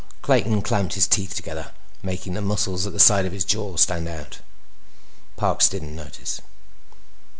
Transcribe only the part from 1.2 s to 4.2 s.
together, making the muscles at the side of his jaw stand